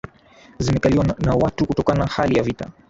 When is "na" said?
1.19-1.33